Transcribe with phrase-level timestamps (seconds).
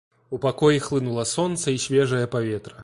[0.35, 2.79] У пакой хлынула сонца і свежае паветра.